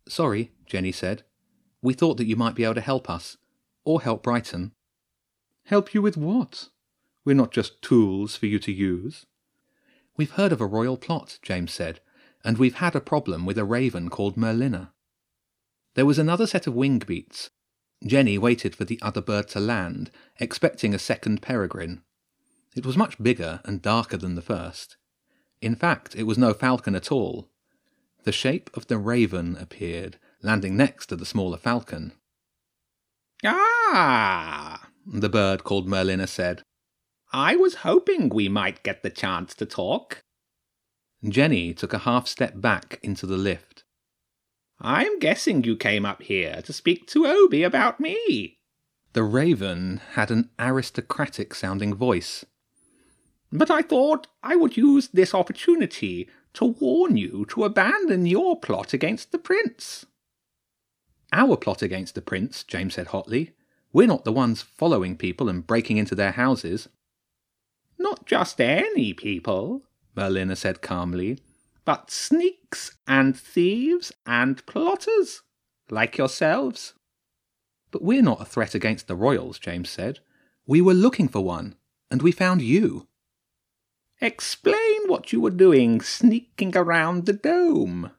Sorry, 0.09 0.53
Jenny 0.67 0.93
said. 0.93 1.25
We 1.83 1.95
thought 1.95 2.17
that 2.17 2.27
you 2.27 2.37
might 2.37 2.55
be 2.55 2.65
able 2.65 2.75
to 2.75 2.81
help 2.81 3.11
us, 3.11 3.37
or 3.85 4.03
help 4.03 4.23
Brighton. 4.23 4.73
Help 5.65 5.95
you 5.95 6.03
with 6.03 6.17
what? 6.17 6.69
We're 7.25 7.35
not 7.35 7.53
just 7.53 7.83
tools 7.83 8.37
for 8.37 8.47
you 8.47 8.59
to 8.61 8.73
use. 8.73 9.27
We've 10.17 10.31
heard 10.31 10.53
of 10.53 10.61
a 10.61 10.67
royal 10.67 10.97
plot, 10.97 11.39
James 11.43 11.73
said, 11.73 12.01
and 12.45 12.57
we've 12.57 12.77
had 12.77 12.95
a 12.95 13.01
problem 13.01 13.45
with 13.45 13.59
a 13.59 13.65
raven 13.65 14.09
called 14.09 14.37
Merlina. 14.37 14.91
There 15.95 16.07
was 16.07 16.19
another 16.19 16.47
set 16.47 16.67
of 16.67 16.75
wing 16.75 16.99
beats. 16.99 17.51
Jenny 18.07 18.39
waited 18.39 18.77
for 18.77 18.85
the 18.85 19.01
other 19.03 19.21
bird 19.21 19.49
to 19.49 19.61
land, 19.61 20.11
expecting 20.39 20.95
a 20.95 20.99
second 20.99 21.43
peregrine. 21.43 22.03
It 22.77 22.87
was 22.87 22.97
much 22.97 23.21
bigger 23.21 23.61
and 23.65 23.83
darker 23.83 24.17
than 24.17 24.35
the 24.35 24.43
first. 24.43 24.97
In 25.61 25.75
fact, 25.75 26.15
it 26.15 26.25
was 26.25 26.39
no 26.39 26.53
falcon 26.53 26.95
at 26.95 27.11
all, 27.11 27.49
the 28.27 28.33
shape 28.33 28.69
of 28.75 28.89
the 28.89 28.99
raven 28.99 29.57
appeared, 29.57 30.19
landing 30.43 30.77
next 30.77 31.07
to 31.07 31.15
the 31.15 31.25
smaller 31.25 31.57
falcon. 31.57 32.13
Ah, 33.45 34.89
the 35.07 35.29
bird 35.29 35.63
called 35.63 35.87
Merlina 35.87 36.29
said. 36.29 36.63
I 37.33 37.55
was 37.55 37.77
hoping 37.77 38.29
we 38.29 38.49
might 38.49 38.83
get 38.83 39.05
the 39.05 39.11
chance 39.11 39.55
to 39.55 39.65
talk. 39.65 40.25
Jenny 41.27 41.73
took 41.73 41.93
a 41.93 41.99
half 41.99 42.27
step 42.27 42.61
back 42.61 42.99
into 43.01 43.27
the 43.27 43.37
lift. 43.37 43.85
I'm 44.81 45.21
guessing 45.21 45.63
you 45.63 45.77
came 45.77 46.05
up 46.05 46.23
here 46.23 46.63
to 46.63 46.73
speak 46.73 47.07
to 47.09 47.27
Obi 47.27 47.63
about 47.63 48.01
me. 48.01 48.59
The 49.13 49.23
raven 49.23 50.01
had 50.15 50.33
an 50.33 50.51
aristocratic 50.59 51.55
sounding 51.55 51.95
voice. 51.95 52.45
But 53.53 53.71
I 53.71 53.83
thought 53.83 54.27
I 54.43 54.57
would 54.57 54.77
use 54.77 55.09
this 55.13 55.33
opportunity 55.33 56.29
to 56.57 56.65
warn 56.65 57.19
you 57.19 57.47
to 57.51 57.65
abandon 57.65 58.25
your 58.25 58.59
plot 58.59 58.95
against 58.95 59.31
the 59.31 59.39
prince. 59.39 60.07
Our 61.31 61.57
plot 61.57 61.83
against 61.83 62.15
the 62.15 62.23
prince, 62.23 62.65
James 62.65 62.95
said 62.95 63.09
hotly. 63.09 63.53
We're 63.93 64.07
not 64.07 64.25
the 64.25 64.33
ones 64.33 64.63
following 64.63 65.19
people 65.19 65.51
and 65.51 65.67
breaking 65.67 65.99
into 65.99 66.15
their 66.15 66.33
houses. 66.33 66.89
Not 67.99 68.25
just 68.25 68.59
any 68.59 69.13
people, 69.13 69.83
Merlina 70.17 70.57
said 70.57 70.81
calmly, 70.81 71.39
but 71.85 72.11
sneaks 72.11 72.97
and 73.07 73.39
thieves 73.39 74.11
and 74.25 74.65
plotters, 74.65 75.43
like 75.91 76.17
yourselves. 76.17 76.95
But 77.91 78.03
we're 78.03 78.23
not 78.23 78.41
a 78.41 78.47
threat 78.47 78.75
against 78.75 79.09
the 79.09 79.15
royals, 79.15 79.59
James 79.59 79.91
said. 79.91 80.21
We 80.67 80.81
were 80.81 80.95
looking 80.95 81.29
for 81.29 81.45
one, 81.45 81.77
and 82.11 82.23
we 82.23 82.33
found 82.33 82.63
you. 82.63 83.09
Explain 84.21 85.09
what 85.09 85.33
you 85.33 85.41
were 85.41 85.51
doing 85.51 86.01
sneaking 86.01 86.77
around 86.77 87.27
the 87.27 87.35
dome. 87.35 88.13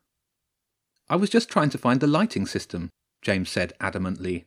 I 1.09 1.15
was 1.15 1.29
just 1.29 1.49
trying 1.49 1.69
to 1.71 1.77
find 1.77 1.99
the 1.99 2.07
lighting 2.07 2.45
system, 2.45 2.89
James 3.21 3.49
said 3.49 3.73
adamantly. 3.79 4.45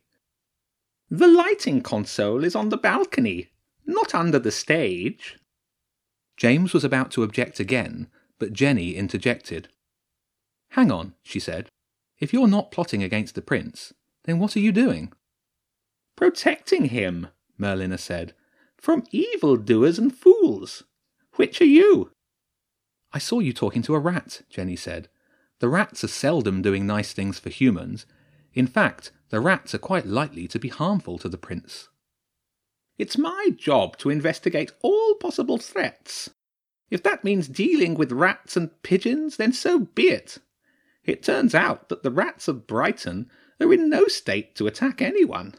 The 1.11 1.27
lighting 1.27 1.83
console 1.83 2.45
is 2.45 2.55
on 2.55 2.69
the 2.69 2.77
balcony, 2.77 3.49
not 3.85 4.15
under 4.15 4.39
the 4.39 4.53
stage. 4.53 5.39
James 6.37 6.73
was 6.73 6.85
about 6.85 7.11
to 7.13 7.25
object 7.25 7.59
again, 7.59 8.07
but 8.39 8.53
Jenny 8.53 8.95
interjected. 8.95 9.69
Hang 10.71 10.93
on, 10.93 11.15
she 11.23 11.41
said. 11.41 11.69
If 12.21 12.33
you're 12.33 12.47
not 12.47 12.71
plotting 12.71 13.03
against 13.03 13.35
the 13.35 13.43
prince, 13.43 13.93
then 14.25 14.39
what 14.39 14.55
are 14.57 14.61
you 14.61 14.71
doing? 14.71 15.13
Protecting 16.17 16.87
him, 16.87 17.29
Merlina 17.59 17.99
said, 17.99 18.35
from 18.77 19.05
evildoers 19.11 19.99
and 19.99 20.15
fools. 20.15 20.85
Which 21.41 21.63
are 21.63 21.65
you? 21.65 22.11
I 23.15 23.19
saw 23.19 23.41
you 23.41 23.55
talking 23.55 23.81
to 23.85 23.95
a 23.95 23.99
rat, 23.99 24.43
Jenny 24.51 24.77
said. 24.77 25.09
The 25.61 25.71
rats 25.71 26.05
are 26.05 26.09
seldom 26.09 26.61
doing 26.61 26.87
nice 26.87 27.15
things 27.15 27.39
for 27.39 27.49
humans. 27.49 28.05
In 28.53 28.67
fact, 28.67 29.11
the 29.31 29.41
rats 29.41 29.75
are 29.75 29.79
quite 29.79 30.05
likely 30.05 30.47
to 30.49 30.59
be 30.59 30.69
harmful 30.69 31.17
to 31.17 31.31
the 31.31 31.39
prince. 31.39 31.89
It's 32.99 33.17
my 33.17 33.49
job 33.57 33.97
to 34.01 34.11
investigate 34.11 34.73
all 34.83 35.15
possible 35.15 35.57
threats. 35.57 36.29
If 36.91 37.03
that 37.05 37.25
means 37.25 37.49
dealing 37.49 37.95
with 37.95 38.13
rats 38.13 38.55
and 38.55 38.71
pigeons, 38.83 39.39
then 39.39 39.55
so 39.55 39.79
be 39.79 40.11
it. 40.11 40.37
It 41.05 41.23
turns 41.23 41.55
out 41.55 41.89
that 41.89 42.03
the 42.03 42.11
rats 42.11 42.49
of 42.49 42.67
Brighton 42.67 43.31
are 43.59 43.73
in 43.73 43.89
no 43.89 44.09
state 44.09 44.55
to 44.57 44.67
attack 44.67 45.01
anyone. 45.01 45.55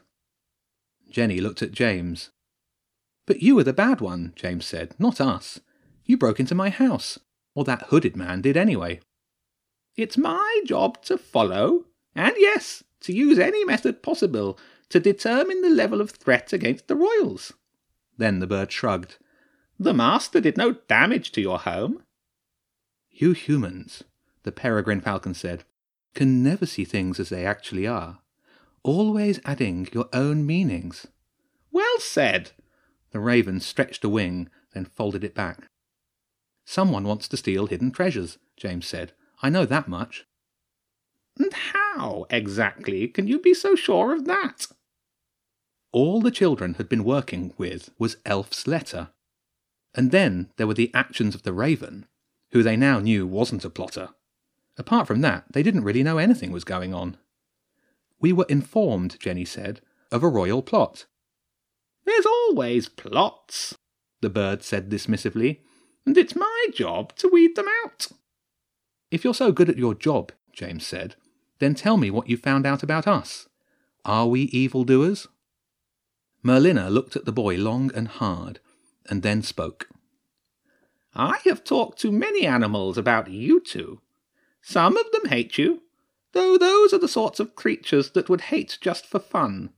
Jenny 1.09 1.41
looked 1.41 1.63
at 1.63 1.71
James. 1.71 2.29
But 3.25 3.41
you 3.41 3.55
were 3.55 3.63
the 3.63 3.73
bad 3.73 3.99
one, 3.99 4.33
James 4.35 4.67
said, 4.67 4.93
not 4.99 5.19
us. 5.19 5.59
You 6.05 6.17
broke 6.17 6.39
into 6.39 6.55
my 6.55 6.69
house. 6.69 7.19
Or 7.53 7.63
that 7.65 7.83
hooded 7.89 8.15
man 8.15 8.41
did 8.41 8.55
anyway. 8.55 9.01
It's 9.97 10.17
my 10.17 10.61
job 10.65 11.01
to 11.03 11.17
follow, 11.17 11.85
and 12.15 12.33
yes, 12.37 12.83
to 13.01 13.13
use 13.13 13.37
any 13.37 13.65
method 13.65 14.01
possible 14.01 14.57
to 14.89 14.99
determine 14.99 15.61
the 15.61 15.69
level 15.69 15.99
of 15.99 16.11
threat 16.11 16.53
against 16.53 16.87
the 16.87 16.95
royals. 16.95 17.53
Then 18.17 18.39
the 18.39 18.47
bird 18.47 18.71
shrugged. 18.71 19.17
The 19.77 19.93
master 19.93 20.39
did 20.39 20.57
no 20.57 20.73
damage 20.87 21.31
to 21.33 21.41
your 21.41 21.59
home. 21.59 22.03
You 23.09 23.33
humans, 23.33 24.03
the 24.43 24.51
peregrine 24.51 25.01
falcon 25.01 25.33
said, 25.33 25.65
can 26.13 26.43
never 26.43 26.65
see 26.65 26.85
things 26.85 27.19
as 27.19 27.29
they 27.29 27.45
actually 27.45 27.87
are, 27.87 28.19
always 28.83 29.39
adding 29.43 29.87
your 29.91 30.07
own 30.13 30.45
meanings. 30.45 31.07
Well 31.71 31.99
said. 31.99 32.51
The 33.11 33.19
raven 33.19 33.59
stretched 33.59 34.03
a 34.05 34.09
wing, 34.09 34.49
then 34.73 34.85
folded 34.85 35.23
it 35.23 35.35
back. 35.35 35.67
Someone 36.71 37.03
wants 37.03 37.27
to 37.27 37.35
steal 37.35 37.67
hidden 37.67 37.91
treasures, 37.91 38.37
James 38.55 38.87
said. 38.87 39.11
I 39.41 39.49
know 39.49 39.65
that 39.65 39.89
much. 39.89 40.23
And 41.37 41.51
how 41.51 42.25
exactly 42.29 43.09
can 43.09 43.27
you 43.27 43.39
be 43.39 43.53
so 43.53 43.75
sure 43.75 44.15
of 44.15 44.23
that? 44.23 44.67
All 45.91 46.21
the 46.21 46.31
children 46.31 46.75
had 46.75 46.87
been 46.87 47.03
working 47.03 47.53
with 47.57 47.89
was 47.99 48.15
Elf's 48.25 48.67
letter. 48.67 49.09
And 49.93 50.11
then 50.11 50.49
there 50.55 50.65
were 50.65 50.73
the 50.73 50.91
actions 50.93 51.35
of 51.35 51.43
the 51.43 51.51
raven, 51.51 52.05
who 52.51 52.63
they 52.63 52.77
now 52.77 52.99
knew 52.99 53.27
wasn't 53.27 53.65
a 53.65 53.69
plotter. 53.69 54.11
Apart 54.77 55.07
from 55.07 55.19
that, 55.19 55.43
they 55.51 55.63
didn't 55.63 55.83
really 55.83 56.03
know 56.03 56.19
anything 56.19 56.53
was 56.53 56.63
going 56.63 56.93
on. 56.93 57.17
We 58.21 58.31
were 58.31 58.45
informed, 58.47 59.19
Jenny 59.19 59.43
said, 59.43 59.81
of 60.09 60.23
a 60.23 60.29
royal 60.29 60.61
plot. 60.61 61.05
There's 62.05 62.25
always 62.25 62.87
plots, 62.87 63.75
the 64.21 64.29
bird 64.29 64.63
said 64.63 64.89
dismissively, 64.89 65.59
and 66.05 66.17
it's 66.17 66.35
my 66.35 66.65
job 66.73 67.15
to 67.17 67.27
weed 67.27 67.55
them 67.55 67.67
out. 67.83 68.07
If 69.09 69.23
you're 69.23 69.33
so 69.33 69.51
good 69.51 69.69
at 69.69 69.77
your 69.77 69.93
job, 69.93 70.31
James 70.53 70.85
said, 70.85 71.15
then 71.59 71.75
tell 71.75 71.97
me 71.97 72.09
what 72.09 72.29
you 72.29 72.37
found 72.37 72.65
out 72.65 72.81
about 72.81 73.07
us. 73.07 73.47
Are 74.03 74.27
we 74.27 74.43
evildoers? 74.43 75.27
Merlina 76.43 76.89
looked 76.89 77.15
at 77.15 77.25
the 77.25 77.31
boy 77.31 77.55
long 77.55 77.91
and 77.93 78.07
hard, 78.07 78.59
and 79.07 79.21
then 79.21 79.43
spoke. 79.43 79.87
I 81.13 81.39
have 81.45 81.63
talked 81.63 81.99
to 81.99 82.11
many 82.11 82.47
animals 82.47 82.97
about 82.97 83.29
you 83.29 83.59
two. 83.59 84.01
Some 84.61 84.97
of 84.97 85.11
them 85.11 85.29
hate 85.29 85.57
you, 85.57 85.83
though 86.31 86.57
those 86.57 86.93
are 86.93 86.99
the 86.99 87.07
sorts 87.07 87.39
of 87.39 87.55
creatures 87.55 88.11
that 88.11 88.29
would 88.29 88.41
hate 88.41 88.77
just 88.81 89.05
for 89.05 89.19
fun. 89.19 89.71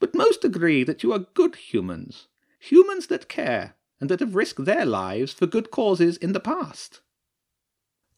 But 0.00 0.14
most 0.14 0.44
agree 0.44 0.84
that 0.84 1.02
you 1.02 1.12
are 1.12 1.20
good 1.20 1.54
humans, 1.54 2.28
humans 2.58 3.06
that 3.06 3.28
care, 3.28 3.74
and 4.00 4.10
that 4.10 4.20
have 4.20 4.34
risked 4.34 4.64
their 4.64 4.84
lives 4.84 5.32
for 5.32 5.46
good 5.46 5.70
causes 5.70 6.16
in 6.16 6.32
the 6.32 6.40
past. 6.40 7.00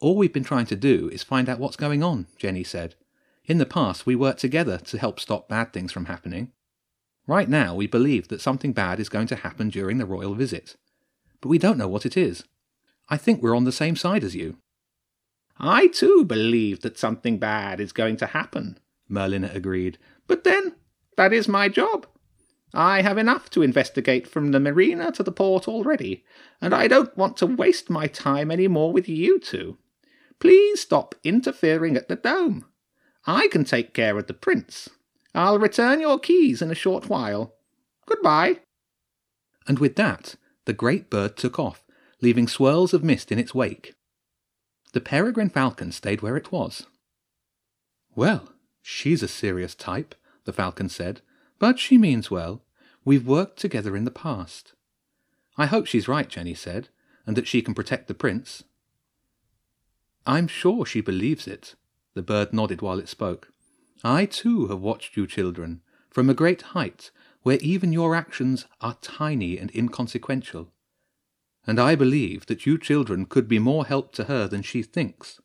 All 0.00 0.16
we've 0.16 0.32
been 0.32 0.44
trying 0.44 0.66
to 0.66 0.76
do 0.76 1.08
is 1.08 1.22
find 1.22 1.48
out 1.48 1.58
what's 1.58 1.76
going 1.76 2.02
on, 2.02 2.26
Jenny 2.36 2.64
said. 2.64 2.94
In 3.44 3.58
the 3.58 3.66
past, 3.66 4.06
we 4.06 4.14
worked 4.14 4.40
together 4.40 4.78
to 4.78 4.98
help 4.98 5.18
stop 5.18 5.48
bad 5.48 5.72
things 5.72 5.90
from 5.90 6.06
happening. 6.06 6.52
Right 7.26 7.48
now, 7.48 7.74
we 7.74 7.86
believe 7.86 8.28
that 8.28 8.40
something 8.40 8.72
bad 8.72 9.00
is 9.00 9.08
going 9.08 9.26
to 9.28 9.36
happen 9.36 9.68
during 9.68 9.98
the 9.98 10.06
royal 10.06 10.34
visit. 10.34 10.76
But 11.40 11.48
we 11.48 11.58
don't 11.58 11.78
know 11.78 11.88
what 11.88 12.06
it 12.06 12.16
is. 12.16 12.44
I 13.08 13.16
think 13.16 13.42
we're 13.42 13.56
on 13.56 13.64
the 13.64 13.72
same 13.72 13.96
side 13.96 14.22
as 14.22 14.34
you. 14.36 14.58
I 15.58 15.88
too 15.88 16.24
believe 16.24 16.80
that 16.82 16.98
something 16.98 17.38
bad 17.38 17.80
is 17.80 17.92
going 17.92 18.16
to 18.18 18.26
happen, 18.26 18.78
Merlina 19.10 19.52
agreed. 19.54 19.98
But 20.26 20.44
then, 20.44 20.76
that 21.16 21.32
is 21.32 21.48
my 21.48 21.68
job. 21.68 22.06
I 22.74 23.02
have 23.02 23.16
enough 23.16 23.48
to 23.50 23.62
investigate 23.62 24.26
from 24.26 24.50
the 24.50 24.60
marina 24.60 25.10
to 25.12 25.22
the 25.22 25.32
port 25.32 25.66
already, 25.66 26.24
and 26.60 26.74
I 26.74 26.86
don't 26.86 27.16
want 27.16 27.36
to 27.38 27.46
waste 27.46 27.88
my 27.88 28.06
time 28.06 28.50
any 28.50 28.68
more 28.68 28.92
with 28.92 29.08
you 29.08 29.38
two. 29.38 29.78
Please 30.38 30.80
stop 30.80 31.14
interfering 31.24 31.96
at 31.96 32.08
the 32.08 32.16
dome. 32.16 32.66
I 33.26 33.48
can 33.48 33.64
take 33.64 33.94
care 33.94 34.18
of 34.18 34.26
the 34.26 34.34
prince. 34.34 34.88
I'll 35.34 35.58
return 35.58 36.00
your 36.00 36.18
keys 36.18 36.62
in 36.62 36.70
a 36.70 36.74
short 36.74 37.08
while. 37.08 37.54
Goodbye. 38.06 38.60
And 39.66 39.78
with 39.78 39.96
that, 39.96 40.36
the 40.64 40.72
great 40.72 41.10
bird 41.10 41.36
took 41.36 41.58
off, 41.58 41.84
leaving 42.20 42.48
swirls 42.48 42.92
of 42.94 43.04
mist 43.04 43.32
in 43.32 43.38
its 43.38 43.54
wake. 43.54 43.94
The 44.92 45.00
peregrine 45.00 45.50
falcon 45.50 45.92
stayed 45.92 46.22
where 46.22 46.36
it 46.36 46.52
was. 46.52 46.86
Well, 48.14 48.52
she's 48.82 49.22
a 49.22 49.28
serious 49.28 49.74
type, 49.74 50.14
the 50.44 50.52
falcon 50.52 50.88
said, 50.88 51.20
but 51.58 51.78
she 51.78 51.98
means 51.98 52.30
well. 52.30 52.62
We've 53.04 53.26
worked 53.26 53.58
together 53.58 53.96
in 53.96 54.04
the 54.04 54.10
past. 54.10 54.74
I 55.56 55.66
hope 55.66 55.86
she's 55.86 56.08
right, 56.08 56.28
Jenny 56.28 56.54
said, 56.54 56.88
and 57.26 57.36
that 57.36 57.48
she 57.48 57.62
can 57.62 57.74
protect 57.74 58.06
the 58.06 58.14
prince. 58.14 58.64
I'm 60.26 60.46
sure 60.46 60.84
she 60.84 61.00
believes 61.00 61.46
it. 61.46 61.74
The 62.14 62.22
bird 62.22 62.52
nodded 62.52 62.82
while 62.82 62.98
it 62.98 63.08
spoke. 63.08 63.48
I 64.04 64.26
too 64.26 64.68
have 64.68 64.80
watched 64.80 65.16
you 65.16 65.26
children, 65.26 65.80
from 66.10 66.30
a 66.30 66.34
great 66.34 66.62
height, 66.62 67.10
where 67.42 67.58
even 67.60 67.92
your 67.92 68.14
actions 68.14 68.66
are 68.80 68.98
tiny 69.00 69.58
and 69.58 69.74
inconsequential. 69.74 70.72
And 71.66 71.80
I 71.80 71.94
believe 71.94 72.46
that 72.46 72.66
you 72.66 72.78
children 72.78 73.26
could 73.26 73.48
be 73.48 73.58
more 73.58 73.86
help 73.86 74.12
to 74.12 74.24
her 74.24 74.46
than 74.46 74.62
she 74.62 74.82
thinks. 74.82 75.40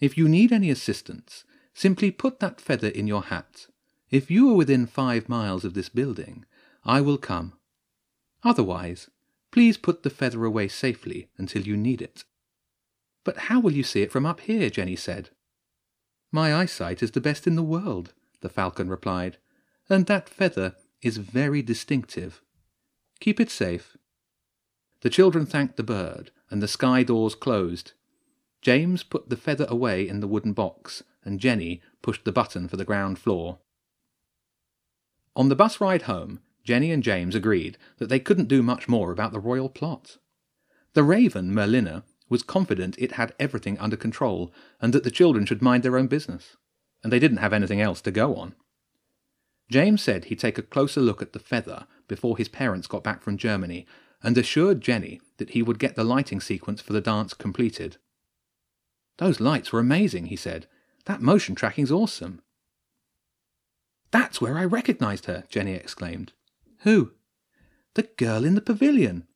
If 0.00 0.18
you 0.18 0.28
need 0.28 0.52
any 0.52 0.70
assistance, 0.70 1.44
simply 1.72 2.10
put 2.10 2.40
that 2.40 2.60
feather 2.60 2.88
in 2.88 3.06
your 3.06 3.22
hat. 3.22 3.66
If 4.10 4.30
you 4.30 4.50
are 4.50 4.54
within 4.54 4.86
five 4.86 5.28
miles 5.28 5.64
of 5.64 5.74
this 5.74 5.88
building, 5.88 6.44
I 6.84 7.00
will 7.00 7.18
come. 7.18 7.54
Otherwise, 8.42 9.08
please 9.50 9.76
put 9.76 10.02
the 10.02 10.10
feather 10.10 10.44
away 10.44 10.68
safely 10.68 11.28
until 11.38 11.62
you 11.62 11.76
need 11.76 12.02
it. 12.02 12.24
But 13.24 13.38
how 13.48 13.60
will 13.60 13.72
you 13.72 13.82
see 13.82 14.02
it 14.02 14.12
from 14.12 14.26
up 14.26 14.40
here? 14.40 14.68
Jenny 14.68 14.96
said. 14.96 15.30
My 16.30 16.54
eyesight 16.54 17.02
is 17.02 17.12
the 17.12 17.20
best 17.20 17.46
in 17.46 17.54
the 17.54 17.62
world, 17.62 18.12
the 18.40 18.48
falcon 18.48 18.88
replied, 18.88 19.38
and 19.88 20.06
that 20.06 20.28
feather 20.28 20.74
is 21.00 21.16
very 21.16 21.62
distinctive. 21.62 22.42
Keep 23.20 23.40
it 23.40 23.50
safe. 23.50 23.96
The 25.00 25.10
children 25.10 25.46
thanked 25.46 25.76
the 25.76 25.82
bird, 25.82 26.30
and 26.50 26.62
the 26.62 26.68
sky 26.68 27.02
doors 27.02 27.34
closed. 27.34 27.92
James 28.60 29.02
put 29.02 29.28
the 29.28 29.36
feather 29.36 29.66
away 29.68 30.08
in 30.08 30.20
the 30.20 30.26
wooden 30.26 30.52
box, 30.52 31.02
and 31.24 31.40
Jenny 31.40 31.82
pushed 32.02 32.24
the 32.24 32.32
button 32.32 32.68
for 32.68 32.76
the 32.76 32.84
ground 32.84 33.18
floor. 33.18 33.58
On 35.36 35.48
the 35.48 35.56
bus 35.56 35.80
ride 35.80 36.02
home, 36.02 36.40
Jenny 36.62 36.90
and 36.90 37.02
James 37.02 37.34
agreed 37.34 37.76
that 37.98 38.08
they 38.08 38.20
couldn't 38.20 38.48
do 38.48 38.62
much 38.62 38.88
more 38.88 39.12
about 39.12 39.32
the 39.32 39.40
royal 39.40 39.68
plot. 39.68 40.18
The 40.94 41.02
raven, 41.02 41.50
Merlina, 41.50 42.04
was 42.28 42.42
confident 42.42 42.96
it 42.98 43.12
had 43.12 43.34
everything 43.38 43.78
under 43.78 43.96
control 43.96 44.52
and 44.80 44.92
that 44.92 45.04
the 45.04 45.10
children 45.10 45.44
should 45.44 45.60
mind 45.60 45.82
their 45.82 45.98
own 45.98 46.06
business, 46.06 46.56
and 47.02 47.12
they 47.12 47.18
didn't 47.18 47.38
have 47.38 47.52
anything 47.52 47.80
else 47.80 48.00
to 48.02 48.10
go 48.10 48.36
on. 48.36 48.54
James 49.70 50.02
said 50.02 50.26
he'd 50.26 50.38
take 50.38 50.58
a 50.58 50.62
closer 50.62 51.00
look 51.00 51.20
at 51.20 51.32
the 51.32 51.38
feather 51.38 51.86
before 52.06 52.36
his 52.36 52.48
parents 52.48 52.86
got 52.86 53.04
back 53.04 53.22
from 53.22 53.36
Germany 53.36 53.86
and 54.22 54.38
assured 54.38 54.80
Jenny 54.80 55.20
that 55.38 55.50
he 55.50 55.62
would 55.62 55.78
get 55.78 55.96
the 55.96 56.04
lighting 56.04 56.40
sequence 56.40 56.80
for 56.80 56.92
the 56.92 57.00
dance 57.00 57.34
completed. 57.34 57.96
Those 59.18 59.40
lights 59.40 59.72
were 59.72 59.80
amazing, 59.80 60.26
he 60.26 60.36
said. 60.36 60.66
That 61.06 61.20
motion 61.20 61.54
tracking's 61.54 61.92
awesome. 61.92 62.40
That's 64.14 64.40
where 64.40 64.56
I 64.56 64.64
recognized 64.64 65.26
her, 65.26 65.42
Jenny 65.48 65.72
exclaimed. 65.72 66.34
Who? 66.82 67.14
The 67.94 68.04
girl 68.16 68.44
in 68.44 68.54
the 68.54 68.60
pavilion. 68.60 69.26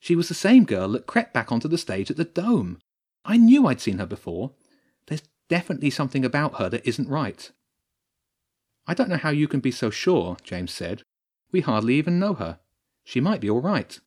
She 0.00 0.16
was 0.16 0.28
the 0.28 0.34
same 0.34 0.64
girl 0.64 0.88
that 0.92 1.06
crept 1.06 1.34
back 1.34 1.52
onto 1.52 1.68
the 1.68 1.76
stage 1.76 2.10
at 2.10 2.16
the 2.16 2.24
Dome. 2.24 2.78
I 3.26 3.36
knew 3.36 3.66
I'd 3.66 3.82
seen 3.82 3.98
her 3.98 4.06
before. 4.06 4.52
There's 5.06 5.20
definitely 5.50 5.90
something 5.90 6.24
about 6.24 6.54
her 6.54 6.70
that 6.70 6.88
isn't 6.88 7.10
right. 7.10 7.50
I 8.86 8.94
don't 8.94 9.10
know 9.10 9.18
how 9.18 9.28
you 9.28 9.46
can 9.46 9.60
be 9.60 9.70
so 9.70 9.90
sure, 9.90 10.38
James 10.42 10.72
said. 10.72 11.02
We 11.52 11.60
hardly 11.60 11.96
even 11.96 12.18
know 12.18 12.32
her. 12.32 12.58
She 13.04 13.20
might 13.20 13.42
be 13.42 13.50
all 13.50 13.60
right. 13.60 14.00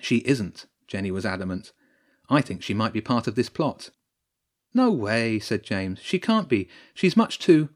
She 0.00 0.22
isn't, 0.24 0.64
Jenny 0.88 1.10
was 1.10 1.26
adamant. 1.26 1.72
I 2.30 2.40
think 2.40 2.62
she 2.62 2.72
might 2.72 2.94
be 2.94 3.02
part 3.02 3.26
of 3.26 3.34
this 3.34 3.50
plot. 3.50 3.90
No 4.72 4.90
way, 4.90 5.38
said 5.38 5.64
James. 5.64 5.98
She 6.02 6.18
can't 6.18 6.48
be. 6.48 6.66
She's 6.94 7.14
much 7.14 7.38
too. 7.38 7.68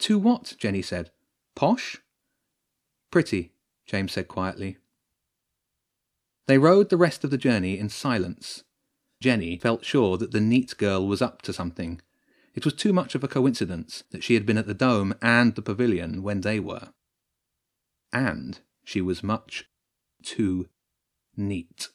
Too 0.00 0.18
what? 0.18 0.56
Jenny 0.58 0.82
said. 0.82 1.10
Posh? 1.54 1.98
Pretty, 3.12 3.52
James 3.86 4.12
said 4.12 4.28
quietly. 4.28 4.78
They 6.46 6.58
rode 6.58 6.88
the 6.88 6.96
rest 6.96 7.22
of 7.22 7.30
the 7.30 7.38
journey 7.38 7.78
in 7.78 7.90
silence. 7.90 8.64
Jenny 9.20 9.58
felt 9.58 9.84
sure 9.84 10.16
that 10.16 10.32
the 10.32 10.40
neat 10.40 10.76
girl 10.78 11.06
was 11.06 11.20
up 11.20 11.42
to 11.42 11.52
something. 11.52 12.00
It 12.54 12.64
was 12.64 12.74
too 12.74 12.92
much 12.92 13.14
of 13.14 13.22
a 13.22 13.28
coincidence 13.28 14.02
that 14.10 14.24
she 14.24 14.34
had 14.34 14.46
been 14.46 14.58
at 14.58 14.66
the 14.66 14.74
Dome 14.74 15.14
and 15.20 15.54
the 15.54 15.62
pavilion 15.62 16.22
when 16.22 16.40
they 16.40 16.58
were. 16.58 16.88
And 18.12 18.58
she 18.84 19.00
was 19.00 19.22
much 19.22 19.66
too 20.24 20.68
neat. 21.36 21.88